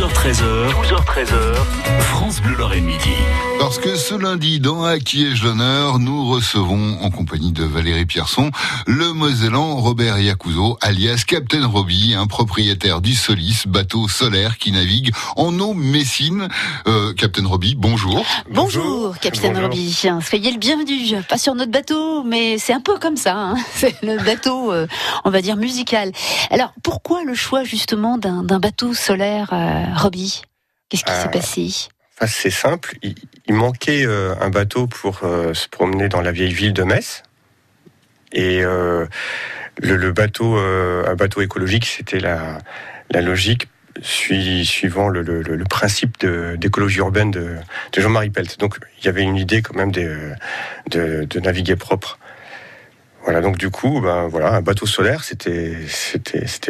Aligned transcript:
12h13h, 0.00 0.70
12h13h, 0.72 1.54
France 2.00 2.40
Bleu 2.40 2.54
Lorraine 2.56 2.84
Midi. 2.86 3.10
Parce 3.58 3.78
que 3.78 3.96
ce 3.96 4.14
lundi, 4.14 4.58
dans 4.58 4.82
À 4.82 4.98
qui 4.98 5.26
ai-je 5.26 5.44
l'honneur, 5.44 5.98
nous 5.98 6.26
recevons 6.30 6.96
en 7.02 7.10
compagnie 7.10 7.52
de 7.52 7.64
Valérie 7.64 8.06
Pierson 8.06 8.50
le 8.86 9.12
Mosellan 9.12 9.76
Robert 9.76 10.18
Yacuzo, 10.18 10.78
alias 10.80 11.24
Captain 11.26 11.66
Robbie, 11.66 12.14
un 12.16 12.26
propriétaire 12.26 13.02
du 13.02 13.14
Solis, 13.14 13.64
bateau 13.66 14.08
solaire 14.08 14.56
qui 14.56 14.72
navigue 14.72 15.12
en 15.36 15.58
eau 15.60 15.74
messine. 15.74 16.48
Euh, 16.86 17.12
Captain 17.12 17.46
Robbie, 17.46 17.74
bonjour. 17.76 18.24
Bonjour, 18.50 19.14
Bonjour. 19.22 19.62
Robbie. 19.62 19.92
Soyez 20.22 20.50
le 20.50 20.58
bienvenu. 20.58 21.22
Pas 21.28 21.36
sur 21.36 21.54
notre 21.54 21.70
bateau, 21.72 22.24
mais 22.24 22.56
c'est 22.56 22.72
un 22.72 22.80
peu 22.80 22.98
comme 22.98 23.18
ça. 23.18 23.36
hein. 23.36 23.56
C'est 23.74 24.00
le 24.02 24.16
bateau, 24.24 24.72
euh, 24.72 24.86
on 25.26 25.30
va 25.30 25.42
dire, 25.42 25.56
musical. 25.56 26.10
Alors, 26.50 26.72
pourquoi 26.82 27.22
le 27.22 27.34
choix 27.34 27.64
justement 27.64 28.16
d'un 28.16 28.42
d'un 28.42 28.58
bateau 28.60 28.94
solaire, 28.94 29.50
euh, 29.52 29.84
Robbie 29.94 30.42
Qu'est-ce 30.88 31.04
qui 31.04 31.12
Euh, 31.12 31.22
s'est 31.22 31.30
passé? 31.30 31.70
Enfin, 32.16 32.26
c'est 32.26 32.50
simple. 32.50 32.94
Il, 33.02 33.14
il 33.46 33.54
manquait 33.54 34.04
euh, 34.04 34.34
un 34.40 34.50
bateau 34.50 34.86
pour 34.86 35.20
euh, 35.22 35.54
se 35.54 35.68
promener 35.68 36.08
dans 36.08 36.20
la 36.20 36.32
vieille 36.32 36.52
ville 36.52 36.72
de 36.72 36.82
Metz. 36.82 37.22
Et 38.32 38.62
euh, 38.62 39.06
le, 39.78 39.96
le 39.96 40.12
bateau, 40.12 40.56
euh, 40.58 41.04
un 41.06 41.14
bateau 41.14 41.40
écologique, 41.40 41.86
c'était 41.86 42.20
la, 42.20 42.58
la 43.10 43.20
logique 43.20 43.68
sui- 44.02 44.64
suivant 44.66 45.08
le, 45.08 45.22
le- 45.22 45.42
le- 45.42 45.56
le 45.56 45.64
principe 45.64 46.24
d'écologie 46.24 46.98
urbaine 46.98 47.30
de, 47.30 47.56
de 47.92 48.00
Jean-Marie 48.00 48.30
Pelt. 48.30 48.58
Donc, 48.58 48.76
il 49.00 49.06
y 49.06 49.08
avait 49.08 49.22
une 49.22 49.36
idée 49.36 49.62
quand 49.62 49.74
même 49.74 49.90
de, 49.92 50.32
de, 50.90 51.24
de 51.24 51.40
naviguer 51.40 51.76
propre. 51.76 52.18
Voilà, 53.24 53.40
donc 53.40 53.58
du 53.58 53.70
coup, 53.70 54.00
ben 54.00 54.28
voilà, 54.28 54.54
un 54.54 54.62
bateau 54.62 54.86
solaire, 54.86 55.24
c'était 55.24 55.76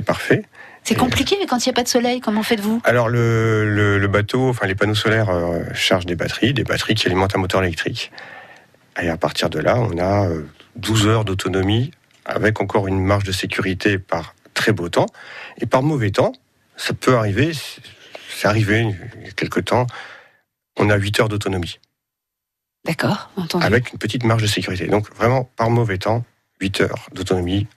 parfait. 0.04 0.45
C'est 0.90 0.96
compliqué 0.96 1.36
quand 1.48 1.64
il 1.64 1.68
n'y 1.68 1.72
a 1.72 1.74
pas 1.74 1.84
de 1.84 1.88
soleil. 1.88 2.20
Comment 2.20 2.42
faites-vous? 2.42 2.80
Alors 2.82 3.08
le, 3.08 3.64
le, 3.72 3.96
le 3.98 4.08
bateau, 4.08 4.48
enfin 4.48 4.66
les 4.66 4.74
panneaux 4.74 4.96
solaires 4.96 5.28
euh, 5.30 5.62
chargent 5.72 6.04
des 6.04 6.16
batteries, 6.16 6.52
des 6.52 6.65
batteries 6.65 6.96
qui 6.96 7.06
alimentent 7.06 7.37
un 7.37 7.38
moteur 7.38 7.62
électrique. 7.62 8.10
Et 9.00 9.09
à 9.09 9.16
partir 9.16 9.50
de 9.50 9.60
là, 9.60 9.78
on 9.78 9.96
a 9.98 10.26
euh, 10.28 10.45
12 10.74 11.06
heures 11.06 11.24
d'autonomie 11.24 11.92
avec 12.24 12.60
encore 12.60 12.88
une 12.88 13.00
marge 13.00 13.23
de 13.23 13.30
sécurité 13.30 14.00
par 14.00 14.34
très 14.52 14.73
beau 14.73 14.88
temps. 14.88 15.06
Et 15.59 15.66
par 15.66 15.84
mauvais 15.84 16.10
temps, 16.10 16.32
ça 16.76 16.93
peut 16.93 17.15
arriver, 17.16 17.52
c'est- 17.54 18.48
arrivé 18.48 18.80
il 19.20 19.26
y 19.26 19.28
a 19.28 19.32
quelque 19.32 19.60
temps, 19.60 19.87
on 20.76 20.90
a 20.90 20.96
8 20.96 21.20
heures 21.20 21.28
d'autonomie 21.28 21.78
D'accord, 22.84 23.30
entendu. 23.37 23.65
avec 23.65 23.93
une 23.93 23.98
petite 24.00 24.24
marge 24.24 24.43
de 24.43 24.48
sécurité. 24.48 24.88
Donc 24.88 25.09
vraiment, 25.15 25.45
par 25.56 25.70
mauvais 25.70 25.98
temps, 25.98 26.24
8 26.60 26.80
heures 26.80 27.06
d'autonomie. 27.12 27.68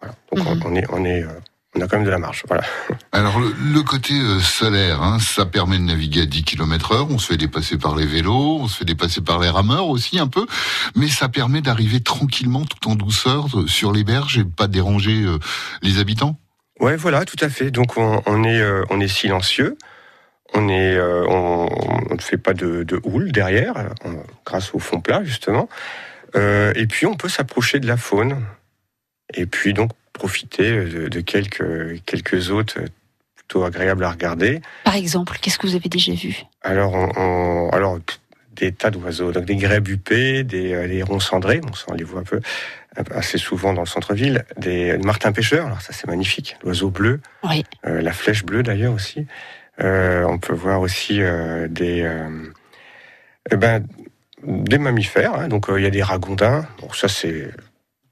Voilà. 0.00 0.14
Donc 0.30 0.44
Mhm. 0.46 0.62
on, 0.66 0.72
on 0.72 0.74
est, 0.74 0.84
on, 0.90 1.04
est, 1.06 1.22
euh, 1.22 1.28
on 1.74 1.80
a 1.80 1.86
quand 1.88 1.96
même 1.96 2.04
de 2.04 2.10
la 2.10 2.18
marge. 2.18 2.42
Voilà. 2.48 2.64
Alors 3.12 3.38
le, 3.40 3.54
le 3.72 3.82
côté 3.82 4.14
euh, 4.14 4.40
solaire, 4.40 5.02
hein, 5.02 5.18
ça 5.18 5.46
permet 5.46 5.78
de 5.78 5.84
naviguer 5.84 6.22
à 6.22 6.26
10 6.26 6.44
km 6.44 6.92
heure, 6.92 7.10
on 7.10 7.18
se 7.18 7.28
fait 7.28 7.36
dépasser 7.36 7.78
par 7.78 7.96
les 7.96 8.06
vélos, 8.06 8.58
on 8.60 8.68
se 8.68 8.78
fait 8.78 8.84
dépasser 8.84 9.20
par 9.20 9.38
les 9.40 9.48
rameurs 9.48 9.86
aussi 9.88 10.18
un 10.18 10.28
peu, 10.28 10.46
mais 10.96 11.08
ça 11.08 11.28
permet 11.28 11.60
d'arriver 11.62 12.00
tranquillement 12.00 12.64
tout 12.64 12.88
en 12.90 12.94
douceur 12.94 13.46
euh, 13.54 13.66
sur 13.66 13.92
les 13.92 14.04
berges 14.04 14.38
et 14.38 14.44
de 14.44 14.50
pas 14.50 14.66
déranger 14.68 15.22
euh, 15.24 15.38
les 15.82 15.98
habitants? 15.98 16.36
Ouais, 16.80 16.96
voilà, 16.96 17.24
tout 17.24 17.36
à 17.40 17.48
fait. 17.48 17.70
Donc 17.70 17.96
on, 17.96 18.22
on 18.26 18.44
est, 18.44 18.60
euh, 18.60 18.84
on 18.90 19.00
est 19.00 19.08
silencieux. 19.08 19.76
On 20.54 20.68
est, 20.68 20.94
euh, 20.96 21.24
on, 21.28 21.68
on 22.10 22.14
ne 22.14 22.20
fait 22.20 22.36
pas 22.36 22.52
de, 22.52 22.82
de 22.82 23.00
houle 23.04 23.32
derrière, 23.32 23.72
on- 24.04 24.22
grâce 24.44 24.74
au 24.74 24.78
fond 24.78 25.00
plat 25.00 25.24
justement. 25.24 25.68
Et 26.34 26.86
puis 26.88 27.06
on 27.06 27.14
peut 27.14 27.28
s'approcher 27.28 27.78
de 27.78 27.86
la 27.86 27.96
faune. 27.98 28.36
Et 29.34 29.44
puis 29.46 29.72
donc 29.74 29.90
profiter 30.12 30.84
de, 30.84 31.08
de 31.08 31.20
quelques 31.20 32.02
quelques 32.04 32.50
hôtes 32.50 32.76
plutôt 33.34 33.64
agréables 33.64 34.04
à 34.04 34.10
regarder. 34.10 34.60
Par 34.84 34.94
exemple, 34.96 35.36
qu'est-ce 35.40 35.58
que 35.58 35.66
vous 35.66 35.74
avez 35.74 35.88
déjà 35.88 36.12
vu? 36.12 36.42
Alors, 36.62 36.92
on, 36.94 37.10
on- 37.16 37.70
alors 37.70 37.98
des 38.54 38.70
tas 38.72 38.90
d'oiseaux, 38.90 39.32
donc 39.32 39.46
des 39.46 39.56
grèbes 39.56 39.88
huppées, 39.88 40.44
des, 40.44 40.74
euh, 40.74 40.86
des 40.86 41.02
ronds 41.02 41.20
cendrés, 41.20 41.60
bon, 41.60 41.72
ça 41.72 41.86
on 41.88 41.94
les 41.94 42.04
voit 42.04 42.20
un 42.20 42.24
peu 42.24 42.36
euh, 42.98 43.02
assez 43.14 43.38
souvent 43.38 43.72
dans 43.72 43.80
le 43.80 43.86
centre-ville, 43.86 44.44
des 44.58 44.98
martins 44.98 45.32
pêcheurs, 45.32 45.66
alors 45.66 45.80
ça 45.80 45.94
c'est 45.94 46.06
magnifique, 46.06 46.56
l'oiseau 46.62 46.90
bleu, 46.90 47.20
Oui. 47.44 47.64
euh, 47.86 48.02
la 48.02 48.12
flèche 48.12 48.44
bleue 48.44 48.62
d'ailleurs 48.62 48.92
aussi. 48.92 49.26
Euh, 49.80 50.24
on 50.28 50.38
peut 50.38 50.52
voir 50.52 50.82
aussi 50.82 51.22
euh, 51.22 51.66
des, 51.66 52.06
eh 53.50 53.56
ben, 53.56 53.84
des 54.44 54.78
mammifères, 54.78 55.34
hein, 55.34 55.48
donc 55.48 55.66
il 55.74 55.82
y 55.82 55.86
a 55.86 55.90
des 55.90 56.02
ragondins, 56.02 56.66
bon 56.78 56.92
ça 56.92 57.08
c'est 57.08 57.50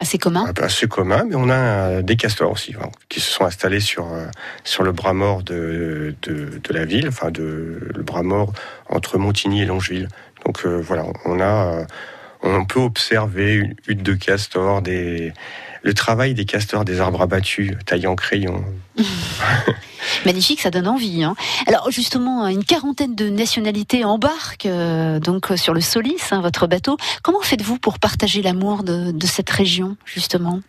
Assez 0.02 0.16
commun 0.16 0.46
un 0.46 0.54
peu 0.54 0.64
assez 0.64 0.88
commun, 0.88 1.24
mais 1.28 1.34
on 1.36 1.50
a 1.50 1.54
euh, 1.54 2.02
des 2.02 2.16
castors 2.16 2.50
aussi, 2.50 2.74
hein, 2.80 2.88
qui 3.10 3.20
se 3.20 3.30
sont 3.30 3.44
installés 3.44 3.80
sur, 3.80 4.10
euh, 4.10 4.26
sur 4.64 4.82
le 4.82 4.92
bras 4.92 5.12
mort 5.12 5.42
de, 5.42 6.14
de, 6.22 6.60
la 6.70 6.86
ville, 6.86 7.06
enfin 7.06 7.30
de, 7.30 7.78
le 7.94 8.02
bras 8.02 8.22
mort 8.22 8.54
entre 8.88 9.18
Montigny 9.18 9.60
et 9.60 9.66
Longeville. 9.66 10.08
Donc 10.46 10.64
euh, 10.64 10.80
voilà, 10.80 11.04
on 11.26 11.38
a, 11.38 11.84
on 12.42 12.64
peut 12.64 12.80
observer 12.80 13.54
une 13.54 13.74
hutte 13.86 14.02
de 14.02 14.14
castors, 14.14 14.82
des, 14.82 15.32
le 15.82 15.94
travail 15.94 16.34
des 16.34 16.44
castors, 16.44 16.84
des 16.84 17.00
arbres 17.00 17.22
abattus, 17.22 17.72
taillés 17.86 18.06
en 18.06 18.16
crayon. 18.16 18.64
Magnifique, 20.24 20.60
ça 20.60 20.70
donne 20.70 20.88
envie. 20.88 21.22
hein. 21.22 21.34
Alors 21.66 21.90
justement, 21.90 22.46
une 22.48 22.64
quarantaine 22.64 23.14
de 23.14 23.28
nationalités 23.28 24.04
embarquent 24.04 24.66
euh, 24.66 25.18
donc 25.20 25.50
euh, 25.50 25.56
sur 25.56 25.74
le 25.74 25.80
Solis, 25.80 26.20
hein, 26.30 26.40
votre 26.40 26.66
bateau. 26.66 26.96
Comment 27.22 27.40
faites-vous 27.42 27.78
pour 27.78 27.98
partager 27.98 28.42
l'amour 28.42 28.82
de, 28.82 29.12
de 29.12 29.26
cette 29.26 29.50
région, 29.50 29.96
justement? 30.04 30.60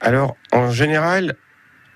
Alors, 0.00 0.36
en 0.52 0.70
général, 0.70 1.36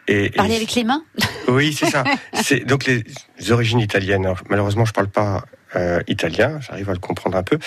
et, 0.09 0.27
et- 0.27 0.31
Parler 0.31 0.57
avec 0.57 0.75
les 0.75 0.85
mains? 0.85 1.03
Oui, 1.49 1.73
c'est 1.73 1.87
ça. 1.87 2.05
C'est 2.35 2.61
donc 2.65 2.87
les 2.87 3.05
origines 3.51 3.81
italiennes. 3.81 4.25
Alors, 4.27 4.39
malheureusement, 4.51 4.85
je 4.85 4.93
parle 4.93 5.09
pas 5.09 5.45
euh, 5.77 6.01
italien. 6.07 6.59
J'arrive 6.61 6.91
à 6.91 6.93
le 6.93 6.99
comprendre 6.99 7.37
un 7.37 7.43
peu, 7.43 7.59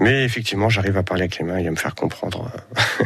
mais 0.00 0.24
effectivement, 0.24 0.68
j'arrive 0.68 0.96
à 0.96 1.02
parler 1.02 1.22
avec 1.22 1.38
les 1.38 1.44
mains 1.44 1.58
et 1.58 1.66
à 1.66 1.70
me 1.70 1.76
faire 1.76 1.94
comprendre. 1.94 2.50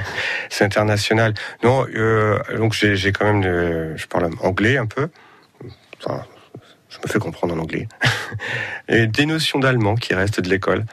c'est 0.50 0.64
international. 0.64 1.34
Euh, 1.64 2.38
donc 2.56 2.72
j'ai 2.74 3.12
quand 3.12 3.24
même, 3.24 3.96
je 3.96 4.06
parle 4.06 4.30
anglais 4.40 4.76
un 4.76 4.86
peu. 4.86 5.08
Je 6.06 6.98
me 6.98 7.08
fais 7.08 7.18
comprendre 7.18 7.54
en 7.54 7.58
anglais. 7.58 7.86
et 8.88 9.06
des 9.06 9.26
notions 9.26 9.58
d'allemand 9.58 9.94
qui 9.94 10.14
restent 10.14 10.40
de 10.40 10.50
l'école. 10.50 10.84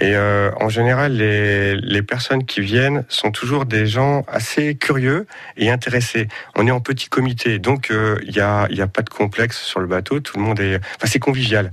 Et 0.00 0.14
euh, 0.14 0.50
en 0.60 0.68
général, 0.68 1.16
les, 1.16 2.02
personnes 2.02 2.44
qui 2.46 2.60
viennent 2.60 3.04
sont 3.08 3.30
toujours 3.30 3.66
des 3.66 3.86
gens 3.86 4.24
assez 4.26 4.74
curieux 4.76 5.26
et 5.56 5.70
intéressés. 5.70 6.28
On 6.56 6.66
est 6.66 6.70
en 6.70 6.80
petit 6.80 7.08
comité, 7.08 7.58
donc 7.58 7.90
il 7.90 8.32
n'y 8.32 8.40
a, 8.40 8.62
a 8.62 8.86
pas 8.86 9.02
de 9.02 9.10
complexe 9.10 9.60
sur 9.60 9.80
le 9.80 9.86
bateau. 9.86 10.20
Tout 10.20 10.38
le 10.38 10.44
monde 10.44 10.60
est, 10.60 10.76
enfin 10.76 11.06
c'est 11.06 11.18
convivial. 11.18 11.70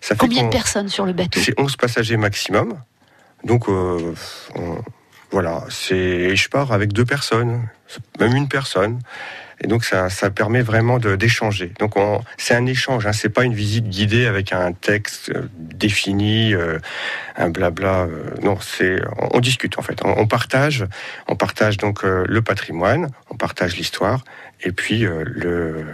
Ça 0.00 0.14
Combien 0.14 0.44
de 0.44 0.50
personnes 0.50 0.88
sur 0.88 1.04
le 1.06 1.12
bateau 1.12 1.40
C'est 1.40 1.58
11 1.58 1.76
passagers 1.76 2.16
maximum. 2.16 2.74
Donc 3.44 3.68
euh, 3.68 4.14
on- 4.54 4.78
voilà, 5.30 5.64
c'est 5.68 6.34
je 6.36 6.48
pars 6.48 6.72
avec 6.72 6.92
deux 6.92 7.04
personnes, 7.04 7.68
même 8.18 8.34
une 8.34 8.48
personne. 8.48 9.00
Et 9.60 9.66
donc 9.66 9.84
ça, 9.84 10.08
ça 10.08 10.30
permet 10.30 10.62
vraiment 10.62 10.98
d'échanger. 10.98 11.72
Donc 11.80 11.96
on- 11.96 12.22
c'est 12.36 12.54
un 12.54 12.66
échange, 12.66 13.06
hein, 13.06 13.12
c'est 13.12 13.28
pas 13.28 13.44
une 13.44 13.54
visite 13.54 13.88
guidée 13.88 14.26
avec 14.26 14.52
un 14.52 14.72
texte 14.72 15.30
euh, 15.34 15.48
défini, 15.58 16.54
euh, 16.54 16.78
un 17.36 17.50
blabla. 17.50 18.02
euh, 18.02 18.24
non, 18.42 18.56
c'est 18.60 19.00
on, 19.20 19.36
on 19.36 19.40
discute 19.40 19.78
en 19.78 19.82
fait. 19.82 20.00
On, 20.04 20.14
on 20.16 20.26
partage, 20.26 20.86
on 21.26 21.34
partage 21.36 21.76
donc 21.76 22.04
euh, 22.04 22.24
le 22.28 22.40
patrimoine, 22.42 23.08
on 23.30 23.36
partage 23.36 23.76
l'histoire 23.76 24.22
et 24.62 24.72
puis 24.72 25.04
euh, 25.04 25.22
le 25.26 25.84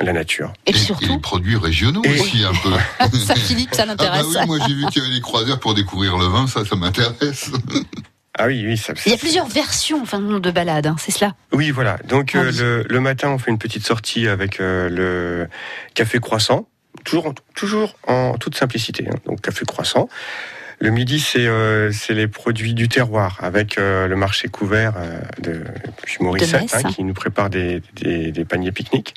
la 0.00 0.12
nature. 0.12 0.52
Et 0.66 0.70
et 0.70 0.74
surtout, 0.74 1.14
les 1.14 1.18
produits 1.18 1.56
régionaux 1.56 2.02
Et- 2.04 2.20
aussi 2.20 2.44
un 2.44 2.52
peu. 2.52 3.16
ça 3.18 3.34
Philippe, 3.34 3.74
ça 3.74 3.82
Ah 3.88 3.94
bah 3.96 4.04
l'intéresse. 4.04 4.26
oui, 4.28 4.46
moi 4.46 4.58
j'ai 4.66 4.74
vu 4.74 4.86
qu'il 4.86 5.02
y 5.02 5.06
avait 5.06 5.14
des 5.14 5.20
croisières 5.20 5.58
pour 5.58 5.74
découvrir 5.74 6.16
le 6.18 6.26
vin, 6.26 6.46
ça, 6.46 6.64
ça 6.64 6.76
m'intéresse. 6.76 7.50
Ah 8.38 8.46
oui, 8.46 8.64
oui, 8.66 8.76
ça. 8.76 8.92
Il 9.04 9.10
y 9.12 9.14
a 9.14 9.18
plusieurs 9.18 9.46
versions 9.46 10.00
enfin, 10.00 10.20
de 10.20 10.50
balades, 10.50 10.86
hein, 10.86 10.96
c'est 10.98 11.10
cela 11.12 11.34
Oui, 11.52 11.70
voilà. 11.70 11.98
Donc 12.08 12.32
Ah 12.34 12.38
euh, 12.38 12.52
le, 12.52 12.86
le 12.88 13.00
matin, 13.00 13.30
on 13.30 13.38
fait 13.38 13.50
une 13.50 13.58
petite 13.58 13.84
sortie 13.84 14.28
avec 14.28 14.60
euh, 14.60 14.88
le 14.88 15.48
café 15.94 16.20
croissant, 16.20 16.68
toujours, 17.04 17.34
toujours 17.54 17.96
en 18.06 18.38
toute 18.38 18.54
simplicité. 18.56 19.06
hein. 19.10 19.16
Donc 19.26 19.40
café 19.40 19.64
croissant. 19.64 20.08
Le 20.80 20.90
midi, 20.90 21.18
c'est 21.18 21.44
euh, 21.46 21.90
les 22.08 22.28
produits 22.28 22.72
du 22.72 22.88
terroir 22.88 23.38
avec 23.42 23.78
euh, 23.78 24.06
le 24.06 24.14
marché 24.14 24.46
couvert 24.46 24.92
euh, 24.96 25.18
de 25.40 25.64
hein, 26.54 26.82
qui 26.90 27.02
nous 27.02 27.14
prépare 27.14 27.50
des, 27.50 27.82
des, 27.94 28.30
des 28.30 28.44
paniers 28.44 28.70
pique-nique. 28.70 29.14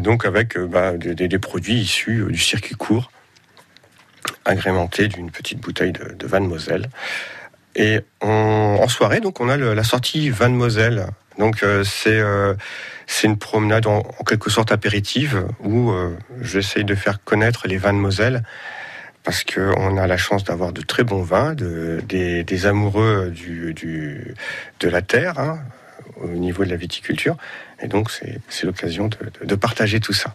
Donc 0.00 0.24
avec 0.24 0.58
bah, 0.58 0.92
des, 0.96 1.38
produits 1.38 1.76
issus 1.80 2.24
du 2.28 2.38
circuit 2.38 2.74
court, 2.74 3.12
agrémentés 4.44 5.06
d'une 5.06 5.30
petite 5.30 5.60
bouteille 5.60 5.92
de, 5.92 6.14
de 6.14 6.26
Van 6.26 6.40
Moselle. 6.40 6.88
Et 7.74 8.00
en 8.20 8.86
soirée, 8.88 9.20
donc, 9.20 9.40
on 9.40 9.48
a 9.48 9.56
la 9.56 9.84
sortie 9.84 10.30
Van 10.30 10.50
Moselle. 10.50 11.06
Donc, 11.38 11.62
euh, 11.62 11.82
c'est 11.84 12.18
euh, 12.20 12.54
c'est 13.06 13.26
une 13.26 13.38
promenade 13.38 13.86
en, 13.86 14.02
quelque 14.26 14.50
sorte 14.50 14.70
apéritive 14.72 15.46
où 15.60 15.90
euh, 15.90 16.16
j'essaye 16.40 16.84
de 16.84 16.94
faire 16.94 17.22
connaître 17.24 17.66
les 17.66 17.78
Van 17.78 17.92
Moselle 17.92 18.42
parce 19.24 19.44
qu'on 19.44 19.96
a 19.96 20.06
la 20.06 20.16
chance 20.16 20.44
d'avoir 20.44 20.72
de 20.72 20.82
très 20.82 21.04
bons 21.04 21.22
vins, 21.22 21.54
de, 21.54 22.02
des, 22.06 22.66
amoureux 22.66 23.30
du, 23.30 23.72
de 24.80 24.88
la 24.88 25.00
terre 25.00 25.38
hein, 25.38 25.60
au 26.16 26.28
niveau 26.28 26.64
de 26.64 26.70
la 26.70 26.76
viticulture. 26.76 27.36
Et 27.80 27.86
donc, 27.86 28.10
c'est 28.10 28.64
l'occasion 28.66 29.08
de, 29.08 29.16
de- 29.40 29.46
de 29.46 29.54
partager 29.54 30.00
tout 30.00 30.12
ça. 30.12 30.34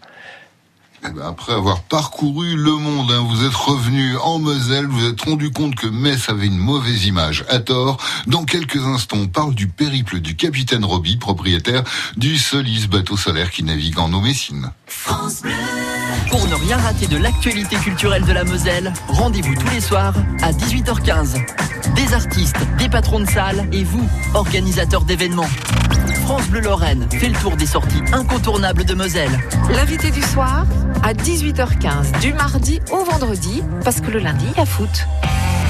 Eh 1.06 1.10
ben, 1.10 1.22
après 1.28 1.54
avoir 1.54 1.84
parcouru 1.84 2.56
le 2.56 2.72
monde, 2.72 3.12
hein, 3.12 3.26
vous 3.28 3.46
êtes 3.46 3.54
revenu 3.54 4.18
en 4.18 4.40
Moselle, 4.40 4.88
vous 4.88 5.06
êtes 5.06 5.22
rendu 5.22 5.52
compte 5.52 5.76
que 5.76 5.88
Metz 5.88 6.30
avait 6.30 6.48
une 6.48 6.58
mauvaise 6.58 7.06
image, 7.06 7.46
à 7.50 7.60
tort. 7.60 7.98
Dans 8.26 8.46
quelques 8.46 8.84
instants, 8.84 9.18
on 9.18 9.28
parle 9.28 9.54
du 9.54 9.68
périple 9.68 10.20
du 10.20 10.36
capitaine 10.36 10.84
Roby, 10.84 11.18
propriétaire 11.18 11.84
du 12.18 12.38
Solis 12.38 12.88
bateau 12.88 13.16
solaire 13.16 13.52
qui 13.52 13.64
navigue 13.64 14.00
en 14.00 14.12
eau 14.12 14.22
Messine. 14.22 14.72
Pour 16.30 16.48
ne 16.48 16.56
rien 16.56 16.78
rater 16.78 17.08
de 17.08 17.18
l'actualité 17.18 17.76
culturelle 17.78 18.24
de 18.24 18.32
la 18.32 18.44
Moselle, 18.44 18.94
rendez-vous 19.08 19.56
tous 19.56 19.70
les 19.74 19.82
soirs 19.82 20.14
à 20.42 20.52
18h15. 20.52 21.36
Des 21.96 22.14
artistes, 22.14 22.60
des 22.78 22.90
patrons 22.90 23.20
de 23.20 23.30
salle 23.30 23.68
et 23.72 23.84
vous, 23.84 24.08
organisateurs 24.34 25.04
d'événements. 25.04 25.50
France 26.24 26.48
Bleu 26.48 26.60
Lorraine 26.60 27.08
fait 27.12 27.30
le 27.30 27.36
tour 27.36 27.56
des 27.56 27.66
sorties 27.66 28.02
incontournables 28.12 28.84
de 28.84 28.94
Moselle. 28.94 29.40
L'invité 29.72 30.12
du 30.12 30.22
soir 30.22 30.66
à 31.02 31.14
18h15 31.14 32.20
du 32.20 32.34
mardi 32.34 32.82
au 32.92 33.04
vendredi 33.06 33.64
parce 33.84 34.02
que 34.02 34.12
le 34.12 34.20
lundi 34.20 34.46
il 34.52 34.58
y 34.58 34.62
a 34.62 34.66
foot. 34.66 35.08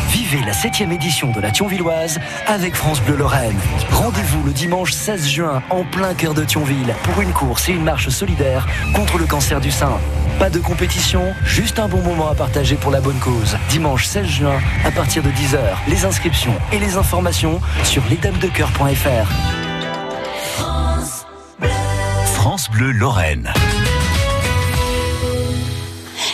Vivez 0.09 0.42
la 0.45 0.54
7 0.54 0.81
édition 0.92 1.31
de 1.31 1.42
la 1.42 1.51
Thionvilloise 1.51 2.19
avec 2.48 2.75
France 2.75 3.01
Bleu 3.01 3.15
Lorraine. 3.15 3.57
Rendez-vous 3.92 4.44
le 4.44 4.51
dimanche 4.51 4.92
16 4.92 5.27
juin 5.27 5.62
en 5.69 5.83
plein 5.83 6.13
cœur 6.13 6.33
de 6.33 6.44
Thionville 6.44 6.94
pour 7.04 7.21
une 7.21 7.31
course 7.31 7.69
et 7.69 7.74
une 7.74 7.83
marche 7.83 8.09
solidaire 8.09 8.68
contre 8.95 9.18
le 9.18 9.25
cancer 9.25 9.59
du 9.59 9.71
sein. 9.71 9.98
Pas 10.39 10.50
de 10.50 10.59
compétition, 10.59 11.33
juste 11.44 11.80
un 11.80 11.88
bon 11.88 12.01
moment 12.01 12.30
à 12.30 12.36
partager 12.36 12.75
pour 12.75 12.92
la 12.92 13.01
bonne 13.01 13.19
cause. 13.19 13.57
Dimanche 13.69 14.06
16 14.06 14.25
juin 14.25 14.59
à 14.86 14.92
partir 14.92 15.24
de 15.24 15.30
10h. 15.30 15.59
Les 15.88 16.06
inscriptions 16.06 16.56
et 16.71 16.80
les 16.80 16.95
informations 16.95 17.59
sur 17.83 18.04
lesdamesdecoeur.fr. 18.09 19.27
France 22.36 22.69
Bleu 22.71 22.92
Lorraine. 22.92 23.51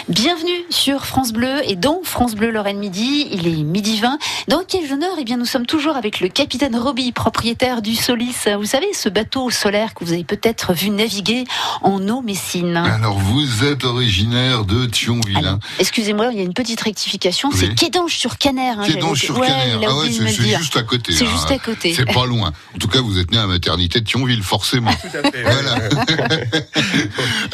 Bienvenue 0.09 0.51
sur 0.69 1.05
France 1.05 1.31
Bleu 1.31 1.61
et 1.63 1.77
dans 1.77 2.01
France 2.03 2.35
Bleu 2.35 2.51
Lorraine 2.51 2.77
Midi. 2.77 3.25
Il 3.31 3.47
est 3.47 3.63
midi 3.63 4.01
20. 4.01 4.17
Dans 4.49 4.61
quel 4.67 4.91
honneur? 4.91 5.15
Eh 5.17 5.23
bien, 5.23 5.37
nous 5.37 5.45
sommes 5.45 5.65
toujours 5.65 5.95
avec 5.95 6.19
le 6.19 6.27
capitaine 6.27 6.75
Roby, 6.75 7.13
propriétaire 7.13 7.81
du 7.81 7.95
Solis. 7.95 8.35
Vous 8.57 8.65
savez, 8.65 8.87
ce 8.93 9.07
bateau 9.07 9.49
solaire 9.49 9.93
que 9.93 10.03
vous 10.03 10.11
avez 10.11 10.25
peut-être 10.25 10.73
vu 10.73 10.89
naviguer 10.89 11.45
en 11.83 12.05
eau 12.09 12.21
Messine. 12.21 12.75
Alors, 12.75 13.17
vous 13.17 13.63
êtes 13.63 13.85
originaire 13.85 14.65
de 14.65 14.87
Thionville. 14.87 15.45
Hein. 15.45 15.59
Excusez-moi, 15.79 16.31
il 16.33 16.37
y 16.37 16.41
a 16.41 16.43
une 16.43 16.53
petite 16.53 16.81
rectification. 16.81 17.47
Oui. 17.53 17.57
C'est 17.61 17.73
Quédange 17.73 18.13
sur 18.13 18.37
Caner. 18.37 18.73
Hein, 18.77 18.83
Quédange 18.85 19.21
sur 19.21 19.39
Ouais, 19.39 19.47
a 19.47 19.79
Ah 19.87 19.95
ouais, 19.95 20.11
c'est 20.11 20.57
juste 20.57 20.75
à 20.75 20.83
côté. 20.83 21.13
C'est 21.13 21.25
hein. 21.25 21.29
juste 21.31 21.49
à 21.49 21.59
côté. 21.59 21.93
C'est 21.93 22.11
pas 22.11 22.25
loin. 22.25 22.51
En 22.75 22.77
tout 22.77 22.89
cas, 22.89 22.99
vous 22.99 23.19
êtes 23.19 23.31
né 23.31 23.37
à 23.37 23.41
la 23.41 23.47
maternité 23.47 24.01
de 24.01 24.05
Thionville, 24.05 24.43
forcément. 24.43 24.91
Tout 24.91 25.17
à 25.17 25.31
fait. 25.31 25.43
Voilà. 25.43 25.75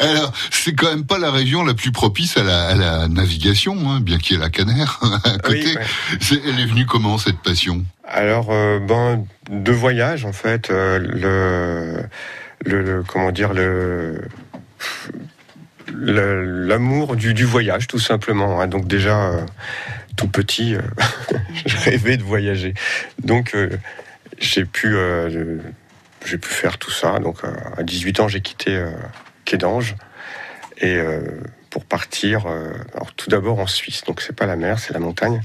Alors, 0.00 0.32
c'est 0.50 0.74
quand 0.74 0.88
même 0.88 1.06
pas 1.06 1.18
la 1.18 1.30
région 1.30 1.62
la 1.62 1.74
plus 1.74 1.92
propice 1.92 2.36
à 2.36 2.39
la, 2.42 2.66
à 2.68 2.74
la 2.74 3.08
navigation, 3.08 3.76
hein, 3.90 4.00
bien 4.00 4.18
qu'il 4.18 4.36
y 4.36 4.40
ait 4.40 4.42
la 4.42 4.50
Caner 4.50 4.84
à 5.24 5.38
côté. 5.38 5.64
Oui, 5.64 5.76
ouais. 5.76 6.40
Elle 6.46 6.60
est 6.60 6.66
venue 6.66 6.86
comment 6.86 7.18
cette 7.18 7.38
passion? 7.40 7.84
Alors, 8.04 8.48
euh, 8.50 8.78
ben, 8.80 9.24
de 9.50 9.72
voyage, 9.72 10.24
en 10.24 10.32
fait, 10.32 10.70
euh, 10.70 10.98
le, 10.98 12.02
le, 12.64 12.82
le- 12.82 13.02
comment 13.04 13.30
dire, 13.32 13.52
le, 13.52 14.20
l'amour 15.92 17.16
du, 17.16 17.34
du 17.34 17.44
voyage, 17.44 17.86
tout 17.86 17.98
simplement. 17.98 18.60
hein. 18.60 18.66
Donc 18.66 18.86
déjà, 18.86 19.30
euh, 19.30 19.40
tout 20.16 20.28
petit, 20.28 20.74
je 21.66 21.76
rêvais 21.78 22.16
de 22.16 22.22
voyager. 22.22 22.74
Donc, 23.22 23.56
j'ai 24.38 24.64
pu, 24.64 24.94
j'ai 26.24 26.38
pu 26.38 26.48
faire 26.48 26.78
tout 26.78 26.90
ça. 26.90 27.18
Donc, 27.18 27.38
à 27.76 27.82
18 27.82 28.20
ans, 28.20 28.28
j'ai 28.28 28.40
quitté 28.40 28.82
Kédange 29.44 29.96
et 30.80 30.98
pour 31.70 31.84
partir, 31.84 32.46
euh, 32.46 32.72
alors 32.94 33.12
tout 33.14 33.30
d'abord 33.30 33.60
en 33.60 33.66
Suisse. 33.66 34.02
Donc, 34.04 34.20
c'est 34.20 34.34
pas 34.34 34.46
la 34.46 34.56
mer, 34.56 34.78
c'est 34.78 34.92
la 34.92 34.98
montagne 35.00 35.40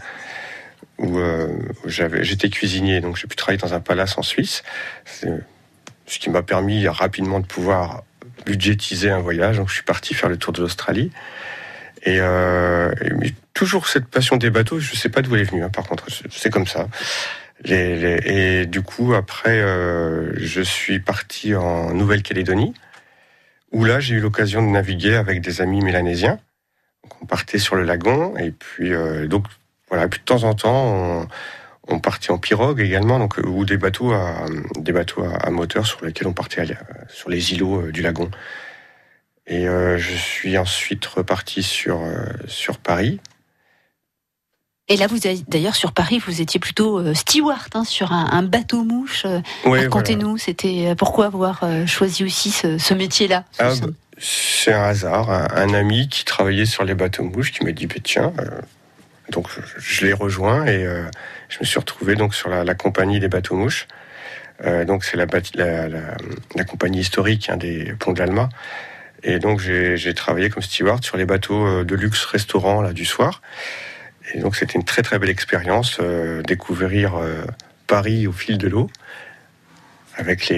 où 0.97 1.19
euh, 1.19 1.47
j'étais 1.85 2.49
cuisinier, 2.49 3.01
donc 3.01 3.17
j'ai 3.17 3.27
pu 3.27 3.35
travailler 3.35 3.57
dans 3.59 3.73
un 3.73 3.79
palace 3.81 4.17
en 4.17 4.21
Suisse. 4.23 4.63
Ce 5.05 6.19
qui 6.19 6.29
m'a 6.29 6.41
permis 6.43 6.87
rapidement 6.87 7.39
de 7.39 7.45
pouvoir 7.45 8.03
budgétiser 8.45 9.09
un 9.09 9.19
voyage. 9.19 9.57
Donc 9.57 9.69
je 9.69 9.73
suis 9.73 9.83
parti 9.83 10.13
faire 10.13 10.29
le 10.29 10.37
tour 10.37 10.53
de 10.53 10.61
l'Australie. 10.61 11.11
Et, 12.03 12.17
euh, 12.19 12.91
toujours 13.53 13.87
cette 13.87 14.05
passion 14.07 14.37
des 14.37 14.49
bateaux, 14.49 14.79
je 14.79 14.95
sais 14.95 15.09
pas 15.09 15.21
d'où 15.21 15.35
elle 15.35 15.41
est 15.41 15.49
venue. 15.51 15.63
hein, 15.63 15.69
par 15.69 15.85
contre, 15.87 16.05
c'est- 16.31 16.49
comme 16.49 16.67
ça. 16.67 16.87
Et 17.65 18.65
du 18.67 18.81
coup, 18.81 19.13
après, 19.13 19.59
je 20.37 20.61
suis 20.61 20.99
parti 20.99 21.55
en 21.55 21.93
Nouvelle-Calédonie, 21.93 22.73
où 23.75 23.83
là, 23.83 23.99
j'ai 23.99 24.15
eu 24.15 24.21
l'occasion 24.21 24.61
de 24.61 24.67
naviguer 24.67 25.15
avec 25.15 25.41
des 25.41 25.59
amis 25.59 25.81
mélanésiens. 25.81 26.39
On 27.21 27.25
partait 27.25 27.59
sur 27.59 27.75
le 27.75 27.83
lagon, 27.83 28.37
et 28.37 28.51
puis 28.51 28.93
euh, 28.93 29.27
donc 29.27 29.47
voilà, 29.89 30.07
puis 30.07 30.21
de 30.21 30.23
temps 30.23 30.43
en 30.43 30.53
temps, 30.53 31.27
on, 31.89 31.99
partait 31.99 32.31
en 32.31 32.37
pirogue 32.37 32.79
également, 32.79 33.19
donc 33.19 33.37
ou 33.37 33.65
des 33.65 33.75
bateaux 33.75 34.13
à 34.13 34.45
des 34.77 34.93
bateaux 34.93 35.23
à, 35.25 35.49
moteur 35.49 35.85
sur 35.85 36.05
lesquels 36.05 36.27
on 36.27 36.33
partait 36.33 36.61
euh, 36.61 36.73
sur 37.09 37.29
les 37.29 37.53
îlots 37.53 37.81
euh, 37.81 37.91
du 37.91 38.01
lagon. 38.01 38.31
Et 39.45 39.67
euh, 39.67 39.97
je 39.97 40.15
suis 40.15 40.57
ensuite 40.57 41.05
reparti 41.05 41.61
sur 41.61 42.01
euh, 42.01 42.25
sur 42.47 42.77
Paris. 42.77 43.19
Et 44.87 44.97
là, 44.97 45.07
vous 45.07 45.17
d'ailleurs, 45.47 45.75
sur 45.75 45.91
Paris, 45.93 46.19
vous 46.19 46.41
étiez 46.41 46.59
plutôt 46.59 46.99
euh, 46.99 47.15
steward 47.15 47.69
hein, 47.73 47.83
sur 47.85 48.11
un, 48.11 48.29
un 48.31 48.43
bateau 48.43 48.83
mouche. 48.83 49.23
Euh, 49.25 49.41
Ouais, 49.65 49.81
Racontez-nous, 49.81 50.37
c'était 50.37 50.89
euh, 50.89 50.95
pourquoi 50.95 51.25
avoir 51.25 51.61
euh, 51.63 51.87
choisi 51.87 52.23
aussi 52.23 52.51
ce, 52.51 52.77
ce 52.77 52.93
métier-là 52.93 53.45
Ah, 53.57 53.71
Ce- 53.73 53.81
bah, 53.81 53.87
C'est 54.19 54.73
un 54.73 54.83
hasard, 54.83 55.31
un, 55.31 55.47
un 55.55 55.73
ami 55.73 56.07
qui 56.07 56.23
travaillait 56.23 56.67
sur 56.67 56.83
les 56.83 56.93
bateaux 56.93 57.23
mouches 57.23 57.51
qui 57.51 57.63
m'a 57.65 57.71
dit 57.71 57.87
bah, 57.87 57.95
tiens, 58.03 58.31
euh, 58.39 58.61
donc 59.31 59.47
je, 59.79 60.05
l'ai 60.05 60.13
rejoint 60.13 60.67
et 60.67 60.85
je 61.49 61.57
me 61.59 61.65
suis 61.65 61.79
retrouvé 61.79 62.13
donc 62.13 62.35
sur 62.35 62.47
la, 62.49 62.63
la 62.63 62.75
compagnie 62.75 63.19
des 63.19 63.27
bateaux 63.27 63.55
mouches. 63.55 63.87
Donc 64.85 65.03
c'est 65.03 65.17
la, 65.17 65.25
compagnie 66.63 66.99
historique 66.99 67.49
hein, 67.49 67.57
des 67.57 67.93
ponts 67.99 68.13
de 68.13 68.19
l'Alma. 68.19 68.49
Et 69.23 69.39
donc 69.39 69.59
j'ai 69.61 70.13
travaillé 70.13 70.51
comme 70.51 70.61
steward 70.61 71.03
sur 71.03 71.17
les 71.17 71.25
bateaux 71.25 71.83
de 71.83 71.95
luxe 71.95 72.23
restaurant 72.25 72.83
là 72.83 72.93
du 72.93 73.03
soir. 73.03 73.41
Et 74.33 74.39
donc 74.39 74.55
c'était 74.55 74.73
une 74.73 74.83
très 74.83 75.01
très 75.01 75.19
belle 75.19 75.29
expérience, 75.29 75.97
euh, 75.99 76.41
découvrir 76.43 77.15
euh, 77.15 77.43
Paris 77.87 78.27
au 78.27 78.31
fil 78.31 78.57
de 78.57 78.67
l'eau 78.67 78.89
avec 80.17 80.51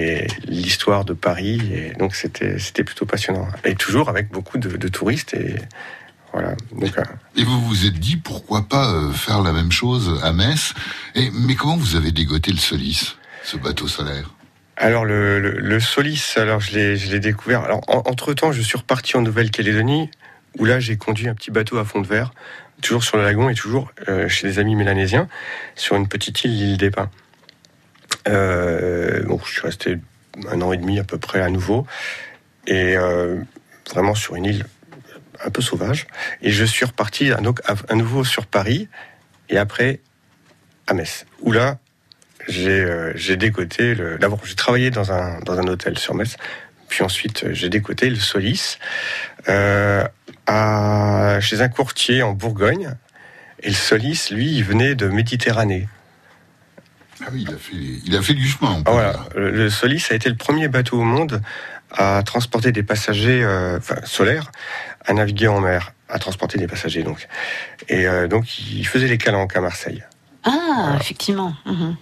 l'histoire 0.46 1.04
de 1.04 1.12
Paris. 1.12 1.60
Et 1.72 1.92
donc 1.98 2.14
c'était 2.14 2.58
c'était 2.58 2.84
plutôt 2.84 3.06
passionnant. 3.06 3.48
Et 3.64 3.74
toujours 3.74 4.08
avec 4.08 4.30
beaucoup 4.30 4.58
de, 4.58 4.76
de 4.76 4.88
touristes 4.88 5.34
et 5.34 5.56
voilà. 6.32 6.54
Donc 6.72 6.96
euh, 6.96 7.02
Et 7.36 7.44
vous 7.44 7.60
vous 7.60 7.86
êtes 7.86 7.98
dit 7.98 8.16
pourquoi 8.16 8.68
pas 8.68 9.10
faire 9.12 9.42
la 9.42 9.52
même 9.52 9.72
chose 9.72 10.20
à 10.22 10.32
Metz? 10.32 10.74
Et 11.14 11.30
mais 11.32 11.54
comment 11.54 11.76
vous 11.76 11.96
avez 11.96 12.12
dégoté 12.12 12.50
le 12.52 12.58
Solis, 12.58 13.16
ce 13.44 13.56
bateau 13.56 13.88
solaire? 13.88 14.34
Alors 14.76 15.04
le, 15.04 15.40
le, 15.40 15.58
le 15.58 15.80
Solis, 15.80 16.34
alors 16.36 16.60
je 16.60 16.72
l'ai 16.72 16.96
je 16.96 17.10
l'ai 17.10 17.20
découvert. 17.20 17.64
Alors 17.64 17.80
entre 17.88 18.32
temps, 18.34 18.52
je 18.52 18.62
suis 18.62 18.78
reparti 18.78 19.16
en 19.16 19.22
Nouvelle-Calédonie 19.22 20.10
où 20.58 20.64
là 20.64 20.80
j'ai 20.80 20.96
conduit 20.96 21.28
un 21.28 21.34
petit 21.34 21.50
bateau 21.50 21.78
à 21.78 21.84
fond 21.84 22.00
de 22.00 22.06
verre, 22.06 22.32
toujours 22.82 23.04
sur 23.04 23.16
le 23.16 23.24
lagon 23.24 23.48
et 23.48 23.54
toujours 23.54 23.92
euh, 24.08 24.28
chez 24.28 24.46
des 24.46 24.58
amis 24.58 24.74
mélanésiens 24.74 25.28
sur 25.74 25.96
une 25.96 26.08
petite 26.08 26.44
île, 26.44 26.56
l'île 26.56 26.76
des 26.76 26.90
Pins. 26.90 27.10
Euh, 28.26 29.22
donc 29.24 29.46
je 29.46 29.52
suis 29.52 29.60
resté 29.62 29.98
un 30.50 30.60
an 30.62 30.72
et 30.72 30.76
demi 30.76 30.98
à 30.98 31.04
peu 31.04 31.18
près 31.18 31.40
à 31.40 31.50
nouveau 31.50 31.86
et 32.66 32.96
euh, 32.96 33.40
vraiment 33.90 34.14
sur 34.14 34.36
une 34.36 34.44
île 34.44 34.66
un 35.44 35.50
peu 35.50 35.62
sauvage. 35.62 36.06
Et 36.42 36.50
je 36.50 36.64
suis 36.64 36.84
reparti 36.84 37.30
à, 37.30 37.40
à, 37.88 37.94
nouveau 37.94 38.24
sur 38.24 38.46
Paris 38.46 38.88
et 39.48 39.58
après 39.58 40.00
à 40.86 40.94
Metz 40.94 41.26
où 41.40 41.52
là 41.52 41.78
j'ai 42.48 42.80
euh, 42.80 43.12
le. 43.14 44.16
D'abord, 44.18 44.40
j'ai 44.44 44.54
travaillé 44.54 44.90
dans 44.90 45.12
un 45.12 45.40
dans 45.40 45.58
un 45.58 45.66
hôtel 45.66 45.98
sur 45.98 46.14
Metz, 46.14 46.36
puis 46.88 47.02
ensuite 47.02 47.44
euh, 47.44 47.54
j'ai 47.54 47.68
décoté 47.68 48.10
le 48.10 48.16
Solis 48.16 48.78
euh, 49.48 50.04
à, 50.46 51.38
chez 51.40 51.60
un 51.60 51.68
courtier 51.68 52.22
en 52.22 52.32
Bourgogne. 52.32 52.94
Et 53.60 53.68
le 53.68 53.74
Solis, 53.74 54.28
lui, 54.30 54.52
il 54.52 54.64
venait 54.64 54.94
de 54.94 55.08
Méditerranée. 55.08 55.88
Ah 57.20 57.26
oui, 57.32 57.44
il 57.48 57.52
a 57.52 57.58
fait, 57.58 57.76
il 58.06 58.16
a 58.16 58.22
fait 58.22 58.34
du 58.34 58.46
chemin. 58.46 58.82
Ah, 58.86 58.90
voilà, 58.92 59.24
le, 59.34 59.50
le 59.50 59.70
Solis 59.70 60.06
a 60.10 60.14
été 60.14 60.28
le 60.28 60.36
premier 60.36 60.68
bateau 60.68 61.00
au 61.00 61.04
monde 61.04 61.42
à 61.90 62.22
transporter 62.24 62.72
des 62.72 62.82
passagers, 62.82 63.42
euh, 63.42 63.78
enfin 63.78 63.96
solaires, 64.04 64.50
à 65.06 65.14
naviguer 65.14 65.48
en 65.48 65.60
mer, 65.60 65.92
à 66.08 66.18
transporter 66.18 66.58
des 66.58 66.66
passagers 66.66 67.02
donc. 67.02 67.28
Et 67.88 68.06
euh, 68.06 68.28
donc 68.28 68.58
il 68.58 68.86
faisait 68.86 69.08
les 69.08 69.18
calanques 69.18 69.56
à 69.56 69.60
Marseille. 69.60 70.04
Ah, 70.50 70.96
effectivement. 70.98 71.54
Mhm. 71.66 71.96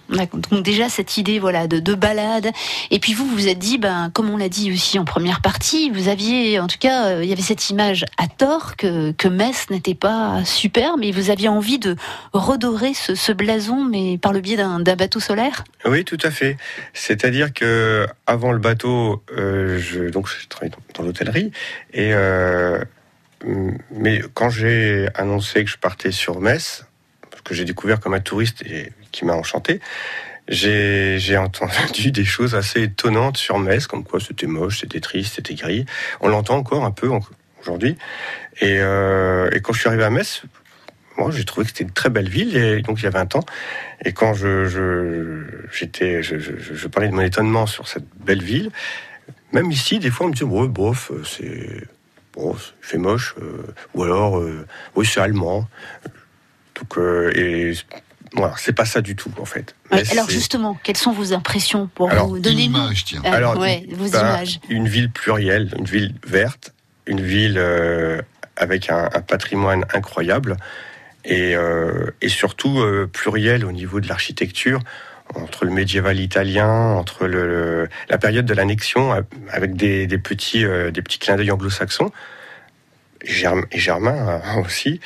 Donc 0.49 0.63
déjà 0.63 0.87
cette 0.89 1.17
idée, 1.17 1.39
voilà, 1.39 1.67
de, 1.67 1.79
de 1.79 1.93
balade. 1.95 2.49
Et 2.91 2.99
puis 2.99 3.13
vous, 3.13 3.25
vous 3.27 3.47
êtes 3.47 3.59
dit, 3.59 3.77
ben, 3.77 4.09
comme 4.13 4.29
on 4.29 4.37
l'a 4.37 4.49
dit 4.49 4.71
aussi 4.71 4.97
en 4.97 5.05
première 5.05 5.41
partie, 5.41 5.89
vous 5.89 6.07
aviez, 6.07 6.59
en 6.59 6.67
tout 6.67 6.77
cas, 6.79 7.07
euh, 7.07 7.23
il 7.23 7.29
y 7.29 7.33
avait 7.33 7.41
cette 7.41 7.69
image 7.69 8.05
à 8.17 8.27
tort 8.27 8.75
que, 8.77 9.11
que 9.11 9.27
Metz 9.27 9.69
n'était 9.69 9.95
pas 9.95 10.45
super, 10.45 10.97
mais 10.97 11.11
vous 11.11 11.29
aviez 11.29 11.49
envie 11.49 11.79
de 11.79 11.95
redorer 12.33 12.93
ce, 12.93 13.15
ce 13.15 13.31
blason, 13.31 13.83
mais 13.83 14.17
par 14.17 14.31
le 14.31 14.39
biais 14.39 14.57
d'un 14.57 14.79
bateau 14.79 15.19
solaire? 15.19 15.65
Oui, 15.85 16.05
tout 16.05 16.19
à 16.23 16.31
fait. 16.31 16.57
C'est-à-dire 16.93 17.53
que 17.53 18.07
avant 18.25 18.51
le 18.51 18.59
bateau, 18.59 19.23
euh, 19.37 19.77
je, 19.79 20.09
donc 20.09 20.27
je 20.29 20.47
travaillais 20.47 20.71
dans, 20.71 21.01
dans 21.01 21.05
l'hôtellerie 21.05 21.51
et 21.93 22.13
euh, 22.13 22.79
Mais 23.91 24.21
quand 24.33 24.49
j'ai 24.49 25.07
annoncé 25.15 25.63
que 25.63 25.69
je 25.69 25.77
partais 25.77 26.11
sur 26.11 26.39
Metz, 26.39 26.85
que 27.47 27.55
j'ai 27.55 27.65
découvert 27.65 27.99
comme 27.99 28.13
un 28.13 28.19
touriste 28.19 28.61
et 28.63 28.91
qui 29.11 29.23
m'a 29.23 29.33
enchanté, 29.33 29.79
j'ai 30.49 31.37
entendu 31.37 32.11
des 32.11 32.25
choses 32.25 32.55
assez 32.55 32.83
étonnantes 32.83 33.37
sur 33.37 33.57
Metz, 33.57 33.87
comme 33.87 34.03
quoi 34.03 34.19
c'était 34.19 34.47
moche, 34.47 34.81
c'était 34.81 34.99
triste, 34.99 35.35
c'était 35.35 35.55
gris. 35.55 35.85
On 36.19 36.27
l'entend 36.27 36.57
encore 36.57 36.83
un 36.83 36.91
peu 36.91 37.09
aujourd'hui. 37.61 37.97
Et, 38.59 38.77
euh, 38.79 39.49
et 39.51 39.61
quand 39.61 39.73
je 39.73 39.79
suis 39.79 39.87
arrivé 39.87 40.03
à 40.03 40.09
Metz, 40.09 40.43
moi 41.17 41.31
j'ai 41.31 41.45
trouvé 41.45 41.65
que 41.65 41.71
c'était 41.71 41.85
une 41.85 41.91
très 41.91 42.09
belle 42.09 42.29
ville, 42.29 42.55
et 42.55 42.81
donc 42.81 42.99
il 42.99 43.03
y 43.03 43.07
avait 43.07 43.19
un 43.19 43.25
temps. 43.25 43.45
Et 44.03 44.11
quand 44.11 44.33
je 44.33 44.65
je 44.65 46.87
parlais 46.87 47.07
de 47.07 47.13
mon 47.13 47.21
étonnement 47.21 47.65
sur 47.65 47.87
cette 47.87 48.07
belle 48.19 48.43
ville, 48.43 48.71
même 49.53 49.71
ici, 49.71 49.99
des 49.99 50.09
fois 50.09 50.25
on 50.25 50.29
me 50.29 50.35
dit 50.35 50.43
ouais, 50.43 50.67
bof, 50.67 51.11
euh, 51.11 51.23
c'est 51.23 51.87
bon, 52.33 52.55
il 52.55 52.85
fait 52.85 52.97
moche, 52.97 53.35
euh, 53.41 53.63
ou 53.93 54.03
alors 54.03 54.43
oui 54.95 55.05
c'est 55.05 55.21
allemand. 55.21 55.67
Donc 56.79 56.97
euh, 56.97 57.31
et 57.35 57.73
voilà, 58.33 58.53
c'est 58.57 58.73
pas 58.73 58.85
ça 58.85 59.01
du 59.01 59.15
tout 59.15 59.31
en 59.39 59.45
fait. 59.45 59.73
Ouais, 59.91 60.03
alors 60.11 60.29
justement, 60.29 60.77
quelles 60.83 60.97
sont 60.97 61.11
vos 61.11 61.33
impressions 61.33 61.87
pour 61.95 62.11
Alors, 62.11 62.27
vous 62.27 62.39
donner 62.39 62.63
Image, 62.63 63.05
tiens. 63.05 63.21
Alors, 63.23 63.57
ouais, 63.57 63.85
vos 63.91 64.09
bah, 64.09 64.19
images. 64.19 64.59
Une 64.69 64.87
ville 64.87 65.09
plurielle, 65.11 65.73
une 65.77 65.85
ville 65.85 66.13
verte, 66.25 66.73
une 67.07 67.21
ville 67.21 67.55
euh, 67.57 68.21
avec 68.57 68.89
un, 68.89 69.09
un 69.13 69.21
patrimoine 69.21 69.85
incroyable 69.93 70.57
et, 71.25 71.55
euh, 71.55 72.11
et 72.21 72.29
surtout 72.29 72.79
euh, 72.79 73.09
plurielle 73.11 73.65
au 73.65 73.71
niveau 73.71 73.99
de 74.01 74.07
l'architecture 74.07 74.79
entre 75.35 75.65
le 75.65 75.71
médiéval 75.71 76.19
italien, 76.19 76.69
entre 76.69 77.27
le, 77.27 77.47
le- 77.47 77.89
la 78.09 78.17
période 78.17 78.45
de 78.45 78.53
l'annexion 78.53 79.13
euh, 79.13 79.21
avec 79.51 79.75
des, 79.75 80.05
des 80.07 80.17
petits 80.17 80.63
euh, 80.65 80.91
des 80.91 81.01
petits 81.01 81.19
clins 81.19 81.35
d'œil 81.37 81.51
anglo-saxons 81.51 82.11
et 83.21 83.79
germain 83.79 84.41
euh, 84.57 84.61
aussi 84.61 84.99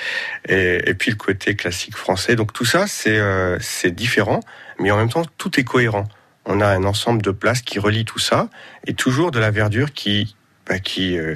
et, 0.48 0.94
puis 0.94 1.12
le 1.12 1.18
côté 1.18 1.56
classique 1.56 1.96
français 1.96 2.36
donc 2.36 2.54
tout 2.54 2.66
ça 2.66 2.88
c'est 2.88 3.18
euh, 3.18 3.58
c'est 3.60 3.92
différent 3.92 4.42
mais 4.80 4.92
en 4.92 4.98
même 4.98 5.10
temps 5.10 5.24
tout 5.38 5.60
est 5.60 5.64
cohérent 5.64 6.08
on 6.46 6.60
a 6.60 6.68
un 6.68 6.84
ensemble 6.84 7.22
de 7.22 7.32
places 7.32 7.62
qui 7.62 7.80
relie 7.80 8.06
tout 8.06 8.20
ça 8.20 8.50
et 8.88 8.94
toujours 8.94 9.32
de 9.32 9.40
la 9.40 9.52
verdure 9.52 9.94
qui 9.94 10.36
bah, 10.68 10.80
qui, 10.80 11.18
euh, 11.18 11.36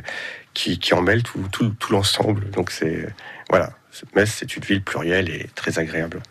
emmêle 0.93 1.23
tout, 1.23 1.41
tout 1.51 1.91
l'ensemble. 1.91 2.49
Donc 2.51 2.71
c'est 2.71 3.05
voilà, 3.49 3.71
Metz 4.15 4.29
c'est 4.33 4.55
une 4.55 4.63
ville 4.63 4.81
plurielle 4.81 5.29
et 5.29 5.49
très 5.55 5.77
agréable. 5.77 6.21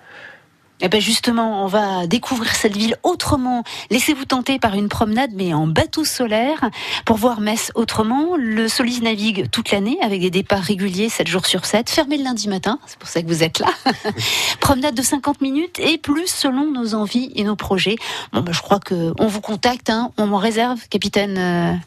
Eh 0.81 0.89
ben 0.89 1.01
justement, 1.01 1.65
on 1.65 1.69
va 1.69 2.07
découvrir 2.07 2.55
cette 2.55 2.77
ville 2.77 2.97
autrement. 3.05 3.63
Laissez-vous 3.91 4.25
tenter 4.25 4.59
par 4.59 4.75
une 4.75 4.89
promenade, 4.89 5.31
mais 5.35 5.55
en 5.55 5.69
bateau 5.69 6.05
solaire, 6.05 6.69
pour 7.05 7.17
voir 7.17 7.41
Metz 7.41 7.71
autrement. 7.77 8.31
Le 8.37 8.67
Solis 8.69 9.01
navigue 9.01 9.49
toute 9.51 9.71
l'année 9.71 9.97
avec 10.03 10.21
des 10.21 10.31
départs 10.31 10.63
réguliers, 10.63 11.09
7 11.09 11.29
jours 11.29 11.47
sur 11.47 11.65
7, 11.65 11.89
fermé 11.89 12.19
le 12.19 12.25
lundi 12.25 12.49
matin, 12.49 12.81
c'est 12.87 12.99
pour 12.99 13.09
ça 13.09 13.23
que 13.23 13.29
vous 13.29 13.45
êtes 13.45 13.61
là. 13.61 13.69
promenade 14.61 14.95
de 14.95 15.03
50 15.03 15.41
minutes 15.41 15.79
et 15.79 15.97
plus 15.97 16.27
selon 16.27 16.71
nos 16.71 16.95
envies 16.95 17.31
et 17.37 17.45
nos 17.45 17.57
projets. 17.57 17.97
Bon, 18.33 18.41
ben, 18.41 18.53
je 18.53 18.61
crois 18.61 18.81
que 18.81 19.13
on 19.19 19.27
vous 19.27 19.41
contacte, 19.41 19.91
hein. 19.91 20.11
on 20.19 20.27
m'en 20.27 20.39
réserve, 20.39 20.81
capitaine 20.89 21.81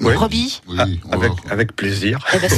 Ouais. 0.00 0.16
Roby. 0.16 0.60
Oui, 0.68 1.00
avec 1.12 1.32
avec 1.50 1.76
plaisir. 1.76 2.18
Eh 2.32 2.38
ben. 2.38 2.50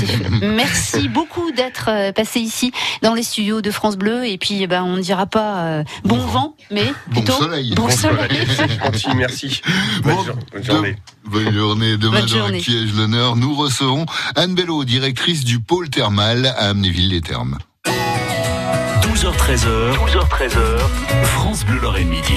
Merci 0.56 1.08
beaucoup 1.08 1.50
d'être 1.52 1.88
euh, 1.88 2.12
passé 2.12 2.40
ici 2.40 2.72
dans 3.02 3.14
les 3.14 3.22
studios 3.22 3.60
de 3.62 3.70
France 3.70 3.96
Bleu. 3.96 4.24
Et 4.26 4.38
puis, 4.38 4.62
eh 4.62 4.66
ben, 4.66 4.82
on 4.84 4.96
ne 4.96 5.02
dira 5.02 5.26
pas 5.26 5.58
euh, 5.64 5.84
bon 6.04 6.18
vent, 6.18 6.54
mais 6.70 6.84
Bon 7.08 7.20
plutôt 7.20 7.32
soleil. 7.32 7.74
bon 7.74 7.90
soleil. 7.90 8.46
C'est 8.56 8.78
gentil, 8.78 9.16
merci. 9.16 9.60
Bonne, 10.02 10.14
Bon, 10.14 10.22
jour- 10.24 10.34
bonne 10.52 10.64
journée. 10.64 10.96
Bonne 11.24 11.52
journée. 11.52 11.96
Demain, 11.96 12.20
Bonne 12.20 12.28
dans 12.28 12.36
journée. 12.38 12.60
Qui 12.60 12.76
ai-je 12.76 12.96
l'honneur 12.96 13.36
Nous 13.36 13.54
recevons 13.54 14.06
Anne 14.36 14.54
Bello, 14.54 14.84
directrice 14.84 15.44
du 15.44 15.58
pôle 15.60 15.88
thermal 15.90 16.46
à 16.46 16.68
Amnéville-les-Thermes. 16.70 17.58
12h13h, 19.02 19.94
12h13h, 19.96 20.78
France 21.24 21.64
Bleu 21.64 21.78
Lorraine 21.80 22.08
Midi. 22.08 22.34